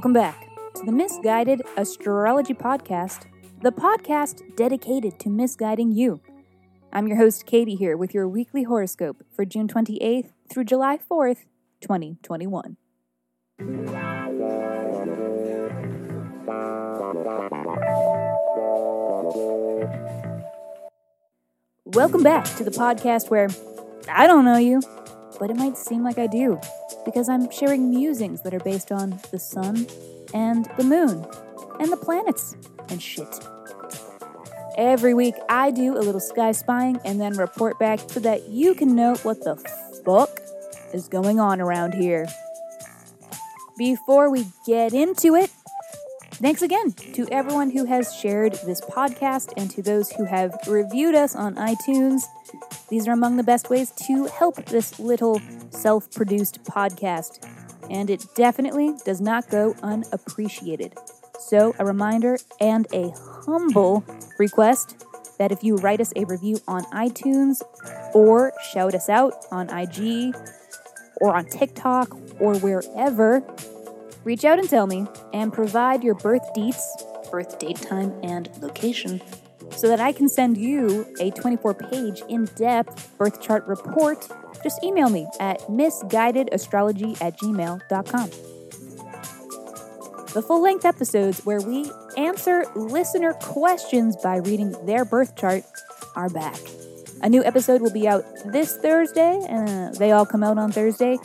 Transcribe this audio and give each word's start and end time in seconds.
Welcome 0.00 0.14
back 0.14 0.48
to 0.76 0.86
the 0.86 0.92
Miss 0.92 1.18
Guided 1.22 1.60
Astrology 1.76 2.54
Podcast, 2.54 3.26
the 3.60 3.70
podcast 3.70 4.56
dedicated 4.56 5.20
to 5.20 5.28
misguiding 5.28 5.92
you. 5.92 6.22
I'm 6.90 7.06
your 7.06 7.18
host, 7.18 7.44
Katie, 7.44 7.74
here 7.74 7.98
with 7.98 8.14
your 8.14 8.26
weekly 8.26 8.62
horoscope 8.62 9.22
for 9.30 9.44
June 9.44 9.68
28th 9.68 10.30
through 10.48 10.64
July 10.64 10.96
4th, 10.96 11.44
2021. 11.82 12.78
Welcome 21.84 22.22
back 22.22 22.46
to 22.56 22.64
the 22.64 22.70
podcast 22.70 23.28
where 23.28 23.50
I 24.08 24.26
don't 24.26 24.46
know 24.46 24.56
you, 24.56 24.80
but 25.40 25.50
it 25.50 25.56
might 25.56 25.76
seem 25.76 26.04
like 26.04 26.18
I 26.18 26.26
do 26.26 26.60
because 27.04 27.28
I'm 27.28 27.50
sharing 27.50 27.88
musings 27.90 28.42
that 28.42 28.52
are 28.52 28.60
based 28.60 28.92
on 28.92 29.18
the 29.32 29.38
sun 29.38 29.86
and 30.34 30.70
the 30.76 30.84
moon 30.84 31.26
and 31.80 31.90
the 31.90 31.96
planets 31.96 32.54
and 32.90 33.02
shit. 33.02 33.40
Every 34.76 35.14
week, 35.14 35.34
I 35.48 35.70
do 35.70 35.96
a 35.96 36.00
little 36.00 36.20
sky 36.20 36.52
spying 36.52 37.00
and 37.04 37.20
then 37.20 37.36
report 37.36 37.78
back 37.78 38.00
so 38.08 38.20
that 38.20 38.48
you 38.48 38.74
can 38.74 38.94
know 38.94 39.14
what 39.22 39.42
the 39.42 39.56
fuck 40.04 40.40
is 40.92 41.08
going 41.08 41.40
on 41.40 41.60
around 41.60 41.94
here. 41.94 42.26
Before 43.76 44.30
we 44.30 44.46
get 44.66 44.92
into 44.92 45.34
it, 45.34 45.50
thanks 46.40 46.62
again 46.62 46.92
to 46.92 47.28
everyone 47.30 47.70
who 47.70 47.84
has 47.84 48.14
shared 48.14 48.52
this 48.64 48.80
podcast 48.80 49.52
and 49.56 49.70
to 49.70 49.82
those 49.82 50.10
who 50.12 50.24
have 50.24 50.56
reviewed 50.66 51.14
us 51.14 51.36
on 51.36 51.54
iTunes. 51.56 52.22
These 52.88 53.06
are 53.06 53.12
among 53.12 53.36
the 53.36 53.42
best 53.42 53.68
ways 53.68 53.90
to 54.06 54.24
help 54.26 54.64
this 54.66 54.98
little 54.98 55.40
self 55.70 56.10
produced 56.10 56.64
podcast, 56.64 57.46
and 57.90 58.08
it 58.08 58.24
definitely 58.34 58.94
does 59.04 59.20
not 59.20 59.50
go 59.50 59.74
unappreciated. 59.82 60.94
So, 61.38 61.74
a 61.78 61.84
reminder 61.84 62.38
and 62.60 62.86
a 62.92 63.12
humble 63.44 64.04
request 64.38 65.04
that 65.38 65.52
if 65.52 65.62
you 65.62 65.76
write 65.76 66.00
us 66.00 66.12
a 66.16 66.24
review 66.24 66.58
on 66.66 66.84
iTunes 66.84 67.62
or 68.14 68.52
shout 68.72 68.94
us 68.94 69.08
out 69.08 69.34
on 69.50 69.68
IG 69.70 70.34
or 71.20 71.34
on 71.34 71.44
TikTok 71.46 72.14
or 72.40 72.56
wherever, 72.58 73.42
reach 74.24 74.44
out 74.44 74.58
and 74.58 74.68
tell 74.68 74.86
me 74.86 75.06
and 75.32 75.52
provide 75.52 76.04
your 76.04 76.14
birth 76.14 76.46
deets, 76.56 76.80
birth 77.30 77.58
date 77.58 77.80
time, 77.80 78.12
and 78.22 78.50
location 78.60 79.20
so 79.76 79.88
that 79.88 80.00
I 80.00 80.12
can 80.12 80.28
send 80.28 80.56
you 80.56 81.06
a 81.20 81.30
24 81.30 81.74
page 81.74 82.22
in 82.28 82.46
depth 82.56 83.16
birth 83.18 83.40
chart 83.40 83.66
report. 83.66 84.26
Just 84.62 84.82
email 84.82 85.08
me 85.08 85.26
at 85.38 85.60
misguidedastrology 85.62 87.20
at 87.22 87.38
gmail.com. 87.38 88.30
The 90.32 90.42
full 90.42 90.62
length 90.62 90.84
episodes 90.84 91.44
where 91.44 91.60
we 91.60 91.90
answer 92.16 92.64
listener 92.76 93.32
questions 93.34 94.16
by 94.16 94.36
reading 94.36 94.74
their 94.86 95.04
birth 95.04 95.34
chart 95.34 95.64
are 96.14 96.28
back. 96.28 96.58
A 97.22 97.28
new 97.28 97.44
episode 97.44 97.82
will 97.82 97.92
be 97.92 98.06
out 98.06 98.24
this 98.46 98.76
Thursday. 98.76 99.40
Uh, 99.48 99.90
they 99.90 100.12
all 100.12 100.24
come 100.24 100.42
out 100.42 100.56
on 100.56 100.72
Thursday. 100.72 101.18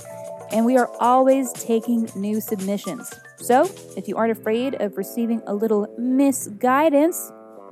And 0.51 0.65
we 0.65 0.77
are 0.77 0.89
always 0.99 1.51
taking 1.53 2.09
new 2.15 2.39
submissions. 2.39 3.11
So, 3.38 3.69
if 3.97 4.07
you 4.07 4.15
aren't 4.17 4.31
afraid 4.31 4.75
of 4.75 4.97
receiving 4.97 5.41
a 5.47 5.53
little 5.53 5.93
misguidance, 5.97 7.31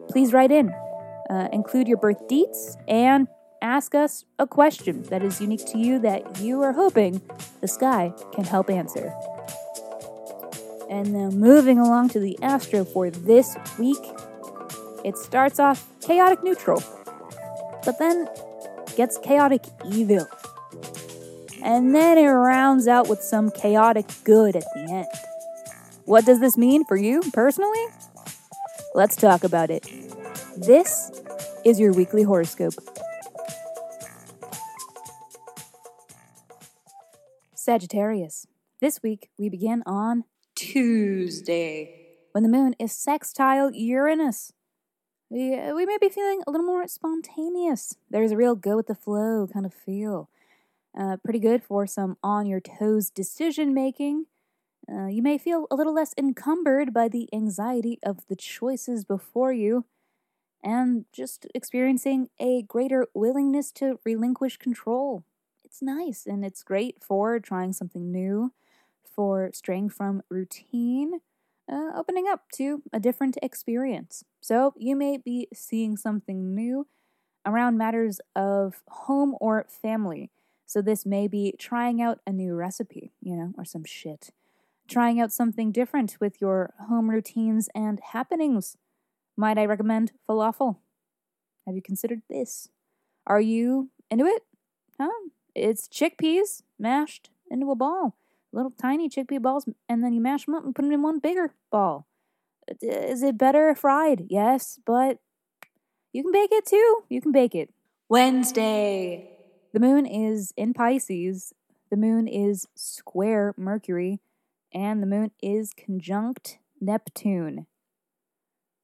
please 0.10 0.34
write 0.34 0.52
in. 0.52 0.74
Uh, 1.30 1.48
include 1.54 1.88
your 1.88 1.98
birth 1.98 2.28
deets 2.28 2.76
and 2.88 3.28
ask 3.62 3.96
us 3.96 4.26
a 4.38 4.46
question 4.46 5.04
that 5.04 5.24
is 5.24 5.40
unique 5.40 5.66
to 5.68 5.78
you 5.78 5.98
that 6.00 6.40
you 6.40 6.62
are 6.62 6.74
hoping 6.74 7.22
the 7.62 7.68
sky 7.68 8.14
can 8.34 8.44
help 8.44 8.70
answer. 8.70 9.14
And 10.90 11.14
now, 11.14 11.30
moving 11.30 11.80
along 11.80 12.10
to 12.10 12.20
the 12.20 12.38
astro 12.42 12.84
for 12.84 13.10
this 13.10 13.56
week, 13.80 14.04
it 15.04 15.18
starts 15.18 15.60
off 15.60 15.88
chaotic 16.02 16.44
neutral, 16.44 16.84
but 17.86 17.98
then 18.00 18.28
gets 18.96 19.18
chaotic 19.18 19.64
evil. 19.92 20.28
And 21.64 21.96
then 21.96 22.18
it 22.18 22.28
rounds 22.28 22.90
out 22.90 23.08
with 23.08 23.24
some 23.24 23.50
chaotic 23.50 24.06
good 24.26 24.58
at 24.58 24.66
the 24.74 24.82
end. 24.82 25.08
What 26.04 26.26
does 26.26 26.42
this 26.42 26.58
mean 26.58 26.84
for 26.84 26.98
you 26.98 27.22
personally? 27.32 27.86
Let's 28.94 29.16
talk 29.16 29.46
about 29.46 29.72
it. 29.72 29.88
This 30.58 31.10
is 31.64 31.80
your 31.80 31.94
weekly 31.94 32.24
horoscope. 32.24 32.74
Sagittarius. 37.56 38.46
This 38.82 39.02
week 39.02 39.30
we 39.38 39.48
begin 39.48 39.84
on 39.86 40.26
Tuesday 40.56 42.18
when 42.34 42.44
the 42.44 42.50
moon 42.50 42.76
is 42.78 42.92
sextile 42.92 43.72
Uranus. 43.72 44.52
We, 45.30 45.52
we 45.72 45.86
may 45.86 45.98
be 45.98 46.10
feeling 46.10 46.42
a 46.46 46.52
little 46.52 46.68
more 46.68 46.86
spontaneous. 46.90 47.96
There's 48.10 48.34
a 48.34 48.38
real 48.38 48.56
go 48.56 48.76
with 48.76 48.88
the 48.88 48.96
flow 48.96 49.48
kind 49.48 49.66
of 49.66 49.74
feel. 49.74 50.30
Uh, 50.98 51.18
pretty 51.24 51.40
good 51.40 51.64
for 51.64 51.88
some 51.88 52.18
on 52.24 52.46
your 52.46 52.60
toes 52.60 53.10
decision 53.10 53.74
making. 53.74 54.26
Uh, 54.92 55.08
you 55.08 55.22
may 55.24 55.38
feel 55.38 55.68
a 55.72 55.76
little 55.76 55.94
less 55.94 56.14
encumbered 56.18 56.94
by 56.94 57.08
the 57.08 57.30
anxiety 57.34 58.00
of 58.04 58.28
the 58.28 58.36
choices 58.36 59.06
before 59.06 59.54
you, 59.54 59.86
and 60.64 61.06
just 61.14 61.48
experiencing 61.56 62.30
a 62.40 62.64
greater 62.64 63.08
willingness 63.14 63.72
to 63.72 64.00
relinquish 64.06 64.58
control. 64.58 65.24
It's 65.66 65.82
nice 65.82 66.26
and 66.26 66.46
it's 66.46 66.64
great 66.64 67.04
for 67.04 67.40
trying 67.40 67.74
something 67.74 68.12
new, 68.12 68.54
for 69.06 69.52
straying 69.54 69.90
from 69.90 70.24
routine, 70.30 71.22
uh, 71.72 71.92
opening 71.96 72.28
up 72.28 72.44
to 72.56 72.84
a 72.94 73.00
different 73.00 73.38
experience. 73.44 74.24
So 74.42 74.74
you 74.78 74.96
may 74.96 75.18
be 75.18 75.48
seeing 75.54 75.98
something 75.98 76.56
new 76.56 76.88
around 77.46 77.78
matters 77.78 78.20
of 78.36 78.84
home 78.88 79.36
or 79.40 79.66
family 79.70 80.32
so 80.66 80.82
this 80.82 81.06
may 81.06 81.28
be 81.28 81.56
trying 81.58 82.02
out 82.02 82.20
a 82.26 82.32
new 82.32 82.56
recipe, 82.56 83.14
you 83.22 83.36
know, 83.36 83.54
or 83.58 83.66
some 83.66 83.84
shit. 83.84 84.32
Trying 84.88 85.20
out 85.20 85.32
something 85.32 85.72
different 85.72 86.18
with 86.20 86.42
your 86.42 86.74
home 86.88 87.10
routines 87.10 87.70
and 87.74 88.00
happenings. 88.12 88.78
Might 89.38 89.58
I 89.58 89.66
recommend 89.66 90.12
falafel? 90.28 90.78
Have 91.66 91.76
you 91.76 91.82
considered 91.82 92.22
this? 92.30 92.70
Are 93.26 93.42
you 93.42 93.90
into 94.12 94.26
it? 94.26 94.44
Huh? 95.00 95.10
It's 95.56 95.88
chickpeas 95.88 96.64
mashed 96.78 97.30
into 97.50 97.72
a 97.72 97.76
ball. 97.76 98.16
Little 98.52 98.72
tiny 98.72 99.10
chickpea 99.10 99.42
balls, 99.42 99.66
and 99.90 100.04
then 100.04 100.14
you 100.14 100.22
mash 100.22 100.46
them 100.46 100.56
up 100.56 100.64
and 100.64 100.76
put 100.76 100.84
them 100.84 100.92
in 100.92 101.02
one 101.02 101.20
bigger 101.20 101.56
ball. 101.72 102.08
Is 102.82 103.24
it 103.24 103.38
better 103.38 103.74
fried? 103.74 104.28
Yes, 104.30 104.80
but 104.86 105.20
you 106.12 106.22
can 106.22 106.32
bake 106.32 106.52
it 106.52 106.66
too. 106.66 107.04
You 107.10 107.22
can 107.22 107.32
bake 107.32 107.56
it. 107.56 107.74
Wednesday. 108.10 109.33
The 109.74 109.80
moon 109.80 110.06
is 110.06 110.54
in 110.56 110.76
Pisces, 110.76 111.52
the 111.90 111.98
moon 111.98 112.28
is 112.28 112.68
square 112.76 113.56
Mercury, 113.58 114.20
and 114.72 115.02
the 115.02 115.08
moon 115.08 115.32
is 115.42 115.74
conjunct 115.76 116.60
Neptune. 116.80 117.66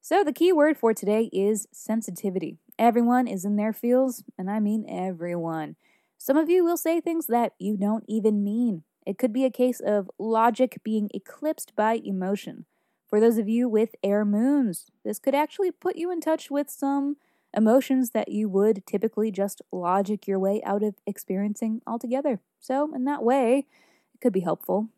So, 0.01 0.23
the 0.23 0.33
key 0.33 0.51
word 0.51 0.77
for 0.77 0.95
today 0.95 1.29
is 1.31 1.67
sensitivity. 1.71 2.57
Everyone 2.79 3.27
is 3.27 3.45
in 3.45 3.55
their 3.55 3.71
feels, 3.71 4.23
and 4.35 4.49
I 4.49 4.59
mean 4.59 4.83
everyone. 4.89 5.75
Some 6.17 6.37
of 6.37 6.49
you 6.49 6.63
will 6.63 6.77
say 6.77 6.99
things 6.99 7.27
that 7.27 7.53
you 7.59 7.77
don't 7.77 8.05
even 8.07 8.43
mean. 8.43 8.81
It 9.05 9.19
could 9.19 9.31
be 9.31 9.45
a 9.45 9.51
case 9.51 9.79
of 9.79 10.09
logic 10.17 10.79
being 10.83 11.11
eclipsed 11.13 11.75
by 11.75 12.01
emotion. 12.03 12.65
For 13.07 13.19
those 13.19 13.37
of 13.37 13.47
you 13.47 13.69
with 13.69 13.93
air 14.01 14.25
moons, 14.25 14.87
this 15.05 15.19
could 15.19 15.35
actually 15.35 15.69
put 15.69 15.97
you 15.97 16.11
in 16.11 16.19
touch 16.19 16.49
with 16.49 16.71
some 16.71 17.17
emotions 17.55 18.11
that 18.11 18.29
you 18.29 18.47
would 18.49 18.85
typically 18.85 19.31
just 19.31 19.61
logic 19.71 20.27
your 20.27 20.39
way 20.39 20.61
out 20.63 20.83
of 20.83 20.95
experiencing 21.05 21.81
altogether. 21.87 22.39
So, 22.59 22.93
in 22.93 23.05
that 23.05 23.23
way, 23.23 23.67
it 24.13 24.21
could 24.21 24.33
be 24.33 24.41
helpful. 24.41 24.89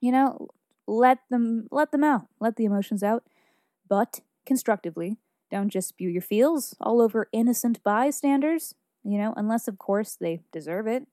You 0.00 0.12
know, 0.12 0.48
let 0.86 1.18
them 1.30 1.68
let 1.70 1.92
them 1.92 2.04
out. 2.04 2.28
Let 2.40 2.56
the 2.56 2.64
emotions 2.64 3.02
out, 3.02 3.24
but 3.88 4.20
constructively. 4.44 5.18
Don't 5.50 5.68
just 5.68 5.88
spew 5.88 6.08
your 6.08 6.22
feels 6.22 6.74
all 6.80 7.00
over 7.00 7.28
innocent 7.32 7.82
bystanders, 7.84 8.74
you 9.04 9.16
know, 9.16 9.32
unless 9.36 9.68
of 9.68 9.78
course 9.78 10.16
they 10.20 10.40
deserve 10.50 10.86
it. 10.86 11.06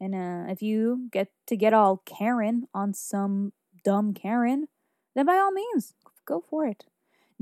And 0.00 0.14
uh, 0.14 0.50
if 0.52 0.62
you 0.62 1.08
get 1.10 1.30
to 1.46 1.56
get 1.56 1.72
all 1.72 2.02
Karen 2.04 2.68
on 2.74 2.94
some 2.94 3.52
dumb 3.82 4.14
Karen, 4.14 4.68
then 5.14 5.26
by 5.26 5.36
all 5.36 5.50
means, 5.50 5.94
go 6.26 6.40
for 6.40 6.66
it. 6.66 6.84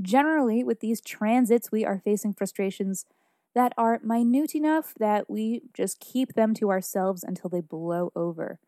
Generally, 0.01 0.65
with 0.65 0.81
these 0.81 1.01
transits, 1.01 1.71
we 1.71 1.85
are 1.85 2.01
facing 2.05 2.35
frustrations 2.35 3.07
that 3.55 3.73
are 3.79 4.01
minute 4.03 4.55
enough 4.55 4.95
that 4.99 5.31
we 5.31 5.63
just 5.73 6.01
keep 6.01 6.35
them 6.35 6.55
to 6.55 6.71
ourselves 6.71 7.23
until 7.23 7.49
they 7.49 7.61
blow 7.61 8.11
over. 8.17 8.59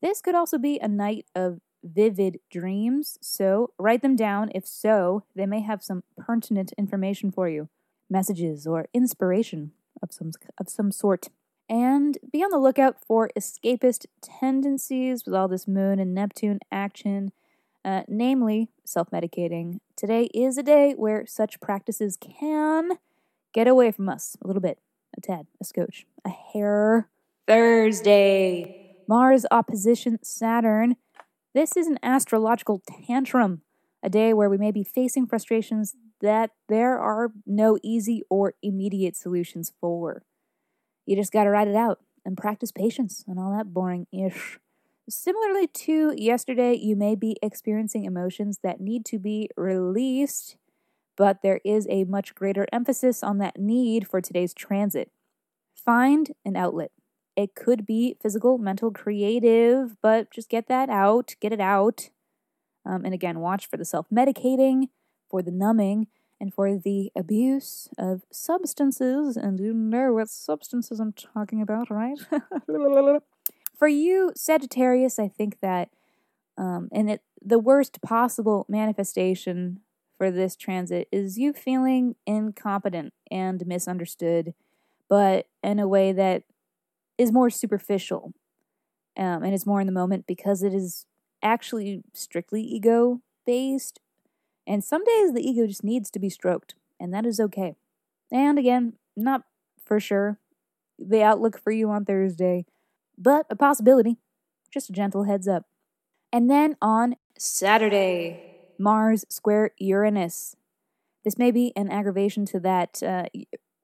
This 0.00 0.22
could 0.22 0.34
also 0.34 0.56
be 0.56 0.78
a 0.78 0.88
night 0.88 1.26
of 1.34 1.60
vivid 1.84 2.40
dreams, 2.50 3.18
so 3.20 3.72
write 3.78 4.02
them 4.02 4.16
down. 4.16 4.50
If 4.54 4.66
so, 4.66 5.24
they 5.34 5.46
may 5.46 5.60
have 5.60 5.82
some 5.82 6.04
pertinent 6.16 6.72
information 6.78 7.30
for 7.30 7.48
you 7.48 7.68
messages 8.08 8.66
or 8.66 8.86
inspiration 8.92 9.72
of 10.02 10.12
some, 10.12 10.32
of 10.58 10.68
some 10.68 10.90
sort. 10.90 11.28
And 11.68 12.18
be 12.32 12.42
on 12.42 12.50
the 12.50 12.58
lookout 12.58 12.96
for 13.06 13.30
escapist 13.38 14.06
tendencies 14.20 15.24
with 15.24 15.34
all 15.34 15.46
this 15.46 15.68
moon 15.68 16.00
and 16.00 16.12
Neptune 16.12 16.58
action 16.72 17.30
uh, 17.84 18.02
namely 18.08 18.68
self 18.84 19.10
medicating. 19.10 19.78
Today 19.96 20.24
is 20.34 20.58
a 20.58 20.62
day 20.62 20.94
where 20.96 21.26
such 21.26 21.60
practices 21.60 22.16
can 22.16 22.98
get 23.52 23.66
away 23.66 23.90
from 23.90 24.08
us 24.08 24.36
a 24.42 24.46
little 24.46 24.62
bit, 24.62 24.78
a 25.16 25.20
tad, 25.20 25.46
a 25.60 25.64
scotch, 25.64 26.06
a 26.24 26.30
hair. 26.30 27.08
Thursday, 27.46 28.96
Mars 29.08 29.44
opposition 29.50 30.18
Saturn. 30.22 30.96
This 31.52 31.76
is 31.76 31.88
an 31.88 31.98
astrological 32.02 32.80
tantrum, 33.06 33.62
a 34.02 34.08
day 34.08 34.32
where 34.32 34.48
we 34.48 34.56
may 34.56 34.70
be 34.70 34.84
facing 34.84 35.26
frustrations 35.26 35.96
that 36.20 36.50
there 36.68 36.98
are 36.98 37.32
no 37.44 37.78
easy 37.82 38.22
or 38.30 38.54
immediate 38.62 39.16
solutions 39.16 39.72
for. 39.80 40.22
You 41.06 41.16
just 41.16 41.32
got 41.32 41.44
to 41.44 41.50
ride 41.50 41.66
it 41.66 41.74
out 41.74 41.98
and 42.24 42.36
practice 42.36 42.70
patience 42.70 43.24
and 43.26 43.38
all 43.38 43.56
that 43.56 43.72
boring 43.72 44.06
ish. 44.12 44.58
Similarly 45.08 45.66
to 45.66 46.14
yesterday, 46.16 46.74
you 46.74 46.94
may 46.94 47.14
be 47.14 47.36
experiencing 47.42 48.04
emotions 48.04 48.60
that 48.62 48.80
need 48.80 49.04
to 49.06 49.18
be 49.18 49.48
released, 49.56 50.56
but 51.16 51.42
there 51.42 51.60
is 51.64 51.86
a 51.90 52.04
much 52.04 52.34
greater 52.34 52.66
emphasis 52.72 53.22
on 53.22 53.38
that 53.38 53.58
need 53.58 54.06
for 54.06 54.20
today's 54.20 54.54
transit. 54.54 55.10
Find 55.74 56.30
an 56.44 56.56
outlet. 56.56 56.92
It 57.36 57.54
could 57.54 57.86
be 57.86 58.16
physical, 58.20 58.58
mental, 58.58 58.90
creative, 58.90 59.96
but 60.02 60.30
just 60.30 60.48
get 60.48 60.68
that 60.68 60.90
out, 60.90 61.34
get 61.40 61.52
it 61.52 61.60
out. 61.60 62.10
Um, 62.84 63.04
and 63.04 63.14
again, 63.14 63.40
watch 63.40 63.66
for 63.66 63.76
the 63.76 63.84
self 63.84 64.06
medicating, 64.10 64.88
for 65.28 65.42
the 65.42 65.50
numbing, 65.50 66.08
and 66.40 66.52
for 66.52 66.76
the 66.76 67.12
abuse 67.16 67.88
of 67.98 68.22
substances. 68.32 69.36
And 69.36 69.60
you 69.60 69.72
know 69.72 70.14
what 70.14 70.28
substances 70.28 71.00
I'm 71.00 71.12
talking 71.12 71.60
about, 71.60 71.90
right? 71.90 72.18
for 73.80 73.88
you, 73.88 74.32
Sagittarius, 74.36 75.18
I 75.18 75.28
think 75.28 75.60
that, 75.62 75.90
um, 76.58 76.90
and 76.92 77.10
it 77.10 77.22
the 77.42 77.58
worst 77.58 78.02
possible 78.02 78.66
manifestation 78.68 79.80
for 80.18 80.30
this 80.30 80.54
transit 80.56 81.08
is 81.10 81.38
you 81.38 81.54
feeling 81.54 82.16
incompetent 82.26 83.14
and 83.30 83.66
misunderstood, 83.66 84.54
but 85.08 85.46
in 85.64 85.80
a 85.80 85.88
way 85.88 86.12
that 86.12 86.44
is 87.18 87.32
more 87.32 87.50
superficial 87.50 88.34
um, 89.16 89.42
and 89.42 89.54
is 89.54 89.66
more 89.66 89.80
in 89.80 89.86
the 89.86 89.92
moment 89.92 90.26
because 90.26 90.62
it 90.62 90.74
is 90.74 91.06
actually 91.42 92.02
strictly 92.14 92.62
ego 92.62 93.20
based. 93.46 94.00
And 94.66 94.84
some 94.84 95.04
days 95.04 95.32
the 95.34 95.42
ego 95.42 95.66
just 95.66 95.84
needs 95.84 96.10
to 96.10 96.18
be 96.20 96.30
stroked, 96.30 96.74
and 97.00 97.14
that 97.14 97.26
is 97.26 97.40
okay. 97.40 97.76
And 98.30 98.58
again, 98.58 98.94
not 99.16 99.44
for 99.84 100.00
sure 100.00 100.38
the 100.98 101.22
outlook 101.22 101.58
for 101.58 101.72
you 101.72 101.90
on 101.90 102.04
Thursday, 102.04 102.66
but 103.20 103.46
a 103.50 103.56
possibility. 103.56 104.16
Just 104.72 104.90
a 104.90 104.92
gentle 104.92 105.24
heads 105.24 105.46
up. 105.46 105.66
And 106.32 106.50
then 106.50 106.76
on 106.80 107.16
Saturday, 107.38 108.38
Mars 108.78 109.24
square 109.28 109.72
Uranus. 109.78 110.56
This 111.24 111.36
may 111.36 111.50
be 111.50 111.72
an 111.76 111.90
aggravation 111.90 112.46
to 112.46 112.60
that 112.60 113.02
uh, 113.02 113.24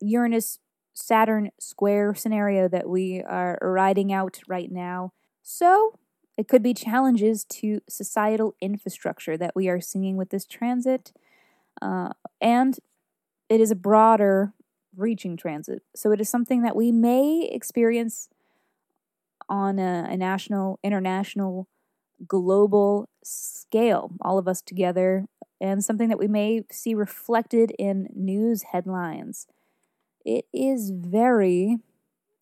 Uranus 0.00 0.59
Saturn 0.94 1.50
square 1.61 2.15
scenario 2.15 2.69
that 2.69 2.88
we 2.88 3.21
are 3.23 3.59
riding 3.61 4.12
out 4.12 4.41
right 4.49 4.73
now. 4.73 5.12
So, 5.43 5.99
it 6.39 6.49
could 6.49 6.62
be 6.62 6.75
challenges 6.75 7.44
to 7.44 7.81
societal 7.89 8.55
infrastructure 8.61 9.37
that 9.37 9.55
we 9.55 9.69
are 9.69 9.81
seeing 9.81 10.17
with 10.17 10.31
this 10.31 10.47
transit. 10.47 11.12
Uh, 11.81 12.11
and 12.41 12.79
it 13.49 13.61
is 13.61 13.71
a 13.71 13.77
broader 13.77 14.53
reaching 14.97 15.37
transit. 15.37 15.82
So, 15.94 16.12
it 16.12 16.21
is 16.21 16.31
something 16.31 16.62
that 16.62 16.77
we 16.77 16.91
may 16.93 17.49
experience 17.53 18.31
on 19.48 19.78
a, 19.78 20.06
a 20.10 20.16
national, 20.16 20.78
international, 20.82 21.69
global 22.26 23.08
scale, 23.22 24.10
all 24.20 24.38
of 24.38 24.48
us 24.48 24.62
together, 24.62 25.26
and 25.60 25.84
something 25.84 26.08
that 26.08 26.19
we 26.19 26.28
may 26.28 26.62
see 26.70 26.94
reflected 26.94 27.72
in 27.78 28.08
news 28.14 28.64
headlines. 28.72 29.46
It 30.25 30.46
is 30.52 30.90
very 30.90 31.78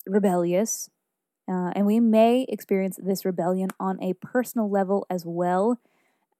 rebellious, 0.05 0.89
uh, 1.47 1.71
and 1.75 1.85
we 1.85 1.99
may 1.99 2.45
experience 2.49 2.99
this 3.01 3.25
rebellion 3.25 3.69
on 3.79 4.01
a 4.01 4.13
personal 4.13 4.69
level 4.69 5.05
as 5.09 5.25
well 5.25 5.79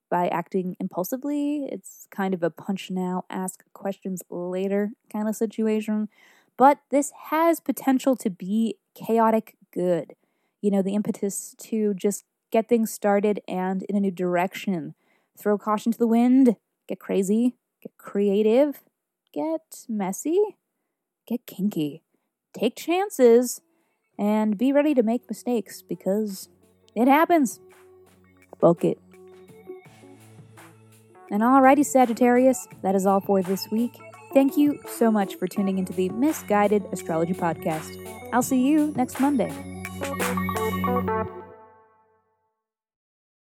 by 0.09 0.27
acting 0.27 0.75
impulsively. 0.79 1.67
It's 1.71 2.07
kind 2.11 2.33
of 2.33 2.43
a 2.43 2.49
punch 2.49 2.89
now, 2.89 3.25
ask 3.29 3.63
questions 3.73 4.21
later 4.29 4.91
kind 5.11 5.27
of 5.27 5.35
situation. 5.35 6.09
But 6.57 6.79
this 6.89 7.11
has 7.29 7.59
potential 7.59 8.15
to 8.17 8.29
be 8.29 8.77
chaotic 8.95 9.55
good. 9.73 10.15
You 10.65 10.71
know, 10.71 10.81
the 10.81 10.95
impetus 10.95 11.55
to 11.59 11.93
just 11.93 12.25
get 12.51 12.67
things 12.67 12.91
started 12.91 13.39
and 13.47 13.83
in 13.83 13.95
a 13.95 13.99
new 13.99 14.09
direction. 14.09 14.95
Throw 15.37 15.57
caution 15.57 15.91
to 15.91 15.97
the 15.97 16.07
wind, 16.07 16.55
get 16.87 16.99
crazy, 16.99 17.55
get 17.83 17.91
creative, 17.97 18.81
get 19.33 19.85
messy 19.87 20.55
get 21.27 21.45
kinky, 21.45 22.03
take 22.53 22.75
chances, 22.75 23.61
and 24.17 24.57
be 24.57 24.71
ready 24.71 24.93
to 24.93 25.03
make 25.03 25.29
mistakes 25.29 25.81
because 25.81 26.49
it 26.95 27.07
happens. 27.07 27.59
Book 28.59 28.83
it. 28.83 28.99
And 31.31 31.41
alrighty, 31.41 31.85
Sagittarius, 31.85 32.67
that 32.81 32.95
is 32.95 33.05
all 33.05 33.19
for 33.19 33.41
this 33.41 33.67
week. 33.71 33.99
Thank 34.33 34.57
you 34.57 34.79
so 34.87 35.11
much 35.11 35.35
for 35.35 35.47
tuning 35.47 35.77
into 35.77 35.93
the 35.93 36.09
Miss 36.09 36.43
Guided 36.43 36.85
Astrology 36.91 37.33
Podcast. 37.33 37.97
I'll 38.31 38.43
see 38.43 38.61
you 38.61 38.93
next 38.95 39.19
Monday 39.19 39.51
thank 40.85 41.09
you 41.09 41.44